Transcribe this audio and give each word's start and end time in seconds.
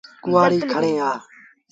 ڪهآڙيٚ 0.23 0.69
کڻي 0.71 0.93
آ۔ 1.09 1.11